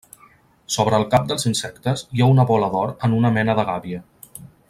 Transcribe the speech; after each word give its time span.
Sobre 0.75 0.97
el 0.99 1.03
cap 1.11 1.27
dels 1.31 1.45
insectes 1.51 2.03
hi 2.17 2.25
ha 2.27 2.31
una 2.37 2.47
bola 2.53 2.71
d'or 2.77 2.95
en 3.09 3.15
una 3.19 3.33
mena 3.37 3.57
de 3.61 3.67
gàbia. 3.71 4.01